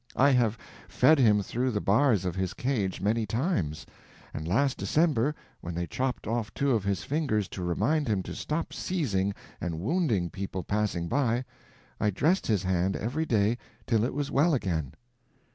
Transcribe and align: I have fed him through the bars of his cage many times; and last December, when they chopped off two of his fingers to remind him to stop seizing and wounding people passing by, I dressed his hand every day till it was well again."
I 0.15 0.31
have 0.31 0.57
fed 0.87 1.19
him 1.19 1.43
through 1.43 1.69
the 1.69 1.79
bars 1.79 2.25
of 2.25 2.33
his 2.35 2.55
cage 2.55 3.01
many 3.01 3.27
times; 3.27 3.85
and 4.33 4.47
last 4.47 4.77
December, 4.79 5.35
when 5.59 5.75
they 5.75 5.85
chopped 5.85 6.25
off 6.25 6.51
two 6.55 6.71
of 6.71 6.83
his 6.83 7.03
fingers 7.03 7.47
to 7.49 7.61
remind 7.61 8.07
him 8.07 8.23
to 8.23 8.33
stop 8.33 8.73
seizing 8.73 9.31
and 9.61 9.79
wounding 9.79 10.31
people 10.31 10.63
passing 10.63 11.07
by, 11.07 11.45
I 11.99 12.09
dressed 12.09 12.47
his 12.47 12.63
hand 12.63 12.95
every 12.95 13.27
day 13.27 13.59
till 13.85 14.03
it 14.03 14.15
was 14.15 14.31
well 14.31 14.55
again." 14.55 14.95